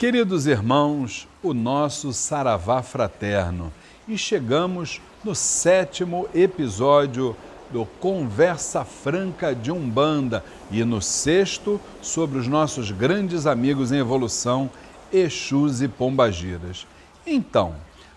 Queridos 0.00 0.46
irmãos, 0.46 1.28
o 1.42 1.52
nosso 1.52 2.10
Saravá 2.14 2.82
fraterno 2.82 3.70
e 4.08 4.16
chegamos 4.16 4.98
no 5.22 5.34
sétimo 5.34 6.26
episódio 6.34 7.36
do 7.70 7.84
Conversa 7.84 8.82
Franca 8.82 9.54
de 9.54 9.70
Umbanda 9.70 10.42
e 10.70 10.82
no 10.84 11.02
sexto 11.02 11.78
sobre 12.00 12.38
os 12.38 12.48
nossos 12.48 12.90
grandes 12.90 13.44
amigos 13.46 13.92
em 13.92 13.98
evolução, 13.98 14.70
Exus 15.12 15.82
e 15.82 15.86
Pombagiras. 15.86 16.86
Então, 17.26 17.74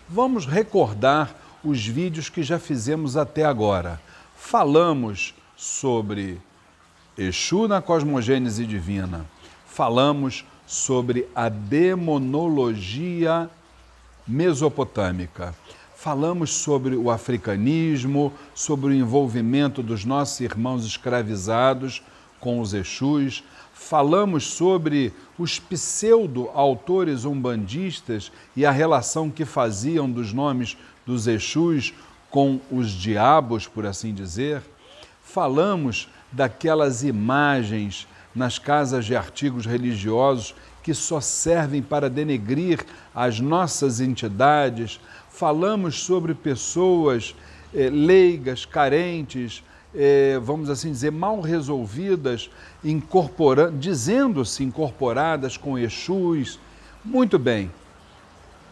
vamos 0.08 0.46
recordar 0.46 1.36
os 1.66 1.86
vídeos 1.86 2.30
que 2.30 2.44
já 2.44 2.60
fizemos 2.60 3.18
até 3.18 3.44
agora. 3.44 4.00
Falamos 4.38 5.36
sobre 5.58 6.40
Exu 7.18 7.68
na 7.68 7.82
cosmogênese 7.82 8.66
divina. 8.66 9.26
Falamos 9.66 10.46
sobre 10.66 11.27
a 11.35 11.49
demonologia 11.49 13.49
mesopotâmica. 14.27 15.54
Falamos 15.95 16.54
sobre 16.54 16.95
o 16.95 17.09
africanismo, 17.09 18.34
sobre 18.54 18.88
o 18.88 18.94
envolvimento 18.94 19.81
dos 19.81 20.04
nossos 20.04 20.40
irmãos 20.41 20.85
escravizados 20.85 22.01
com 22.40 22.60
os 22.60 22.73
Exus. 22.73 23.43
Falamos 23.73 24.48
sobre 24.48 25.13
os 25.38 25.60
pseudo-autores 25.60 27.23
umbandistas 27.23 28.32
e 28.55 28.66
a 28.66 28.71
relação 28.71 29.29
que 29.29 29.45
faziam 29.45 30.10
dos 30.10 30.34
nomes 30.34 30.77
dos 31.05 31.26
Exus 31.26 31.93
com 32.29 32.60
os 32.70 32.91
diabos, 32.91 33.68
por 33.68 33.85
assim 33.85 34.13
dizer. 34.13 34.62
Falamos 35.23 36.10
daquelas 36.32 37.04
imagens 37.04 38.07
nas 38.34 38.57
casas 38.57 39.05
de 39.05 39.15
artigos 39.15 39.65
religiosos 39.65 40.55
que 40.81 40.93
só 40.93 41.21
servem 41.21 41.81
para 41.81 42.09
denegrir 42.09 42.85
as 43.15 43.39
nossas 43.39 44.01
entidades, 44.01 44.99
falamos 45.29 46.03
sobre 46.03 46.34
pessoas 46.34 47.34
eh, 47.73 47.89
leigas, 47.89 48.65
carentes, 48.65 49.63
eh, 49.95 50.39
vamos 50.43 50.70
assim 50.70 50.91
dizer, 50.91 51.11
mal 51.11 51.39
resolvidas, 51.39 52.49
dizendo-se 53.79 54.63
incorporadas 54.63 55.55
com 55.55 55.77
Exus. 55.77 56.59
Muito 57.05 57.39
bem, 57.39 57.71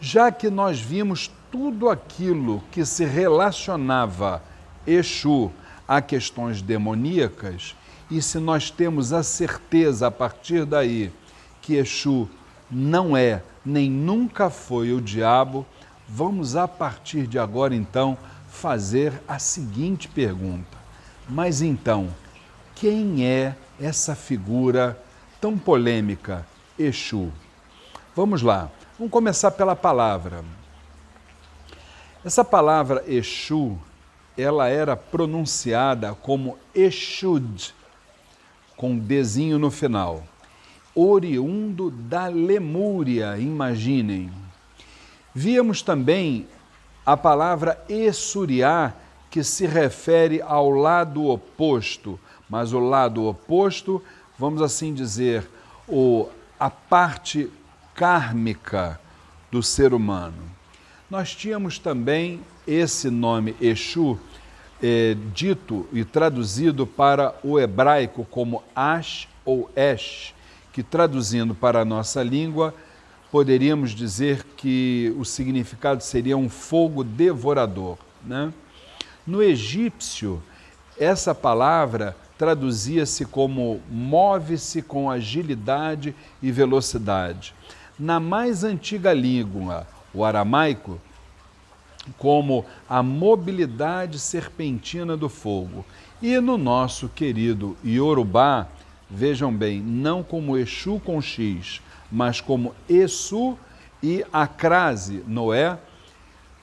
já 0.00 0.30
que 0.30 0.50
nós 0.50 0.80
vimos 0.80 1.30
tudo 1.50 1.88
aquilo 1.88 2.62
que 2.70 2.84
se 2.84 3.04
relacionava 3.04 4.42
Exu 4.86 5.52
a 5.86 6.00
questões 6.00 6.60
demoníacas, 6.60 7.76
e 8.12 8.20
se 8.20 8.38
nós 8.38 8.70
temos 8.70 9.12
a 9.12 9.22
certeza 9.22 10.08
a 10.08 10.10
partir 10.10 10.66
daí 10.66 11.10
que 11.62 11.76
Exu 11.76 12.28
não 12.70 13.16
é 13.16 13.42
nem 13.64 13.90
nunca 13.90 14.50
foi 14.50 14.92
o 14.92 15.00
diabo, 15.00 15.64
vamos 16.06 16.54
a 16.54 16.68
partir 16.68 17.26
de 17.26 17.38
agora 17.38 17.74
então 17.74 18.18
fazer 18.50 19.14
a 19.26 19.38
seguinte 19.38 20.08
pergunta: 20.08 20.76
Mas 21.26 21.62
então, 21.62 22.08
quem 22.74 23.24
é 23.24 23.56
essa 23.80 24.14
figura 24.14 25.00
tão 25.40 25.56
polêmica, 25.56 26.46
Exu? 26.78 27.32
Vamos 28.14 28.42
lá, 28.42 28.70
vamos 28.98 29.10
começar 29.10 29.52
pela 29.52 29.74
palavra. 29.74 30.44
Essa 32.22 32.44
palavra 32.44 33.02
Exu, 33.06 33.78
ela 34.36 34.68
era 34.68 34.96
pronunciada 34.96 36.14
como 36.14 36.58
Exud, 36.74 37.74
com 38.82 38.98
desenho 38.98 39.60
no 39.60 39.70
final 39.70 40.24
oriundo 40.92 41.88
da 41.88 42.26
Lemúria, 42.26 43.38
imaginem. 43.38 44.28
Víamos 45.32 45.82
também 45.82 46.48
a 47.06 47.16
palavra 47.16 47.80
Essuriá, 47.88 48.92
que 49.30 49.44
se 49.44 49.66
refere 49.66 50.42
ao 50.42 50.68
lado 50.68 51.28
oposto, 51.28 52.20
mas 52.50 52.72
o 52.72 52.80
lado 52.80 53.24
oposto, 53.24 54.02
vamos 54.36 54.60
assim 54.60 54.92
dizer, 54.92 55.48
o, 55.88 56.28
a 56.58 56.68
parte 56.68 57.48
kármica 57.94 59.00
do 59.48 59.62
ser 59.62 59.94
humano. 59.94 60.42
Nós 61.08 61.34
tínhamos 61.34 61.78
também 61.78 62.40
esse 62.66 63.08
nome 63.10 63.56
Exu, 63.60 64.18
é, 64.82 65.16
dito 65.32 65.86
e 65.92 66.04
traduzido 66.04 66.86
para 66.86 67.34
o 67.44 67.58
hebraico 67.58 68.26
como 68.30 68.62
Ash 68.74 69.28
ou 69.44 69.70
Esh, 69.76 70.34
que 70.72 70.82
traduzindo 70.82 71.54
para 71.54 71.80
a 71.80 71.84
nossa 71.84 72.22
língua, 72.22 72.74
poderíamos 73.30 73.92
dizer 73.92 74.44
que 74.56 75.14
o 75.16 75.24
significado 75.24 76.02
seria 76.02 76.36
um 76.36 76.48
fogo 76.48 77.04
devorador. 77.04 77.96
Né? 78.24 78.52
No 79.26 79.42
egípcio, 79.42 80.42
essa 80.98 81.34
palavra 81.34 82.16
traduzia-se 82.36 83.24
como 83.24 83.80
move-se 83.88 84.82
com 84.82 85.08
agilidade 85.08 86.14
e 86.42 86.50
velocidade. 86.50 87.54
Na 87.98 88.18
mais 88.18 88.64
antiga 88.64 89.12
língua, 89.12 89.86
o 90.12 90.24
aramaico, 90.24 91.00
como 92.18 92.64
a 92.88 93.02
mobilidade 93.02 94.18
serpentina 94.18 95.16
do 95.16 95.28
fogo. 95.28 95.84
E 96.20 96.38
no 96.40 96.56
nosso 96.58 97.08
querido 97.08 97.76
Yorubá, 97.84 98.68
Vejam 99.14 99.52
bem, 99.52 99.78
não 99.78 100.22
como 100.22 100.56
Exu 100.56 100.98
com 100.98 101.20
X, 101.20 101.82
mas 102.10 102.40
como 102.40 102.74
Exu 102.88 103.58
e 104.02 104.24
Acrase, 104.32 105.22
Noé, 105.26 105.78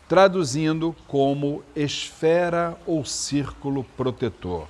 traduzindo 0.08 0.96
como 1.08 1.62
esfera 1.76 2.76
ou 2.88 3.06
círculo 3.06 3.84
protetor. 3.96 4.68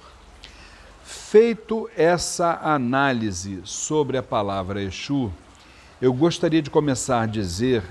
Feito 1.06 1.90
essa 1.96 2.59
análise 2.62 3.62
sobre 3.63 4.18
a 4.18 4.24
palavra 4.24 4.84
Exu, 4.84 5.31
eu 6.01 6.12
gostaria 6.12 6.62
de 6.62 6.69
começar 6.69 7.22
a 7.22 7.25
dizer 7.28 7.81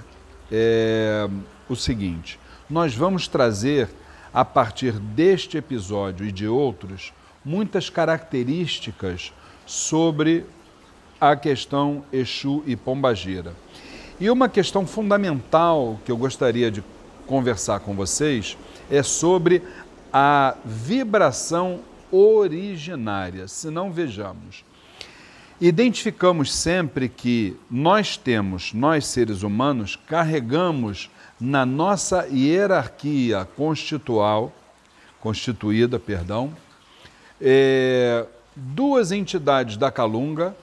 é, 0.53 1.27
o 1.67 1.75
seguinte: 1.75 2.39
nós 2.69 2.95
vamos 2.95 3.27
trazer, 3.27 3.89
a 4.33 4.45
partir 4.45 4.93
deste 4.93 5.57
episódio 5.57 6.27
e 6.27 6.33
de 6.33 6.47
outros, 6.47 7.13
muitas 7.45 7.89
características 7.89 9.33
sobre 9.65 10.45
a 11.21 11.35
questão 11.35 12.05
Exu 12.13 12.63
e 12.67 12.77
Pombagira. 12.77 13.55
E 14.21 14.29
uma 14.29 14.49
questão 14.49 14.87
fundamental 14.87 15.99
que 16.05 16.13
eu 16.13 16.17
gostaria 16.17 16.71
de 16.71 16.85
conversar 17.27 17.81
com 17.81 17.95
vocês 17.95 18.57
é 18.91 19.03
sobre 19.03 19.63
a 20.13 20.57
vibração 20.65 21.81
originária. 22.11 23.47
Se 23.49 23.71
não 23.71 23.93
vejamos, 23.93 24.65
identificamos 25.61 26.55
sempre 26.55 27.09
que 27.09 27.57
nós 27.71 28.17
temos, 28.17 28.73
nós 28.73 29.07
seres 29.07 29.43
humanos, 29.43 29.97
carregamos 30.07 31.11
na 31.41 31.65
nossa 31.65 32.27
hierarquia 32.27 33.47
constitucional, 33.57 34.53
constituída, 35.21 35.99
perdão, 35.99 36.53
é, 37.41 38.27
duas 38.57 39.13
entidades 39.13 39.77
da 39.77 39.91
Calunga 39.91 40.55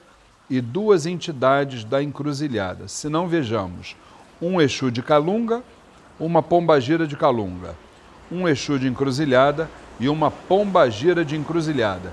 e 0.50 0.60
duas 0.60 1.06
entidades 1.06 1.84
da 1.84 2.02
Encruzilhada. 2.02 2.88
Se 2.88 3.08
não 3.08 3.26
vejamos, 3.26 3.96
um 4.40 4.60
Exu 4.60 4.90
de 4.90 5.02
Calunga, 5.02 5.62
uma 6.20 6.42
Pombagira 6.42 7.06
de 7.06 7.16
Calunga, 7.16 7.74
um 8.30 8.46
Exu 8.46 8.78
de 8.78 8.86
Encruzilhada 8.86 9.68
e 9.98 10.08
uma 10.08 10.30
Pombagira 10.30 11.24
de 11.24 11.36
Encruzilhada. 11.36 12.12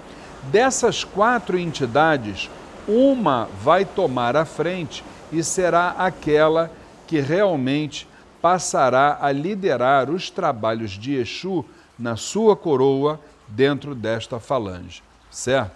Dessas 0.51 1.03
quatro 1.03 1.57
entidades, 1.57 2.49
uma 2.88 3.47
vai 3.61 3.85
tomar 3.85 4.35
a 4.35 4.45
frente 4.45 5.03
e 5.31 5.43
será 5.43 5.95
aquela 5.97 6.71
que 7.07 7.19
realmente 7.19 8.07
passará 8.43 9.17
a 9.19 9.31
liderar 9.31 10.11
os 10.11 10.29
trabalhos 10.29 10.91
de 10.91 11.15
Exu 11.15 11.65
na 11.97 12.15
sua 12.15 12.55
coroa 12.55 13.19
dentro 13.47 13.95
desta 13.95 14.39
falange 14.39 15.01
certo? 15.33 15.71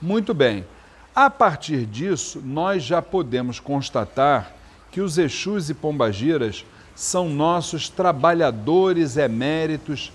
Muito 0.00 0.32
bem. 0.32 0.64
A 1.14 1.28
partir 1.28 1.84
disso, 1.84 2.40
nós 2.44 2.82
já 2.82 3.02
podemos 3.02 3.60
constatar 3.60 4.52
que 4.90 5.00
os 5.00 5.18
Exus 5.18 5.68
e 5.68 5.74
Pombagiras 5.74 6.64
são 6.94 7.28
nossos 7.28 7.88
trabalhadores 7.88 9.16
eméritos 9.16 10.12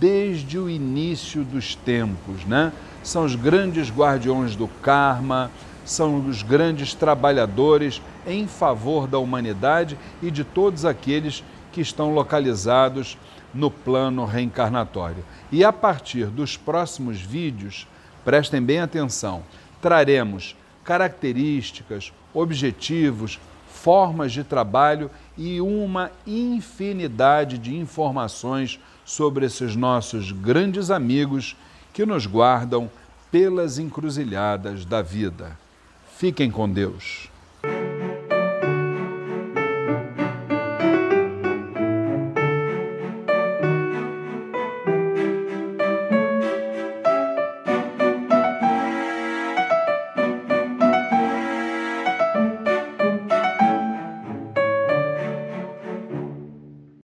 desde 0.00 0.58
o 0.58 0.70
início 0.70 1.44
dos 1.44 1.74
tempos, 1.74 2.44
né? 2.46 2.72
São 3.02 3.24
os 3.24 3.34
grandes 3.34 3.90
guardiões 3.90 4.56
do 4.56 4.66
karma, 4.66 5.50
são 5.84 6.26
os 6.26 6.42
grandes 6.42 6.94
trabalhadores 6.94 8.00
em 8.26 8.46
favor 8.46 9.06
da 9.06 9.18
humanidade 9.18 9.98
e 10.22 10.30
de 10.30 10.42
todos 10.44 10.84
aqueles 10.84 11.44
que 11.72 11.80
estão 11.80 12.14
localizados 12.14 13.18
no 13.52 13.70
plano 13.70 14.24
reencarnatório. 14.24 15.24
E 15.52 15.64
a 15.64 15.72
partir 15.72 16.26
dos 16.26 16.56
próximos 16.56 17.20
vídeos, 17.20 17.86
prestem 18.24 18.62
bem 18.62 18.80
atenção, 18.80 19.42
traremos 19.80 20.56
características, 20.82 22.12
objetivos, 22.32 23.38
formas 23.68 24.32
de 24.32 24.44
trabalho 24.44 25.10
e 25.36 25.60
uma 25.60 26.10
infinidade 26.26 27.58
de 27.58 27.76
informações 27.76 28.80
sobre 29.04 29.46
esses 29.46 29.76
nossos 29.76 30.32
grandes 30.32 30.90
amigos 30.90 31.56
que 31.92 32.06
nos 32.06 32.26
guardam 32.26 32.90
pelas 33.30 33.78
encruzilhadas 33.78 34.84
da 34.84 35.02
vida. 35.02 35.63
Fiquem 36.16 36.48
com 36.48 36.70
Deus. 36.70 37.33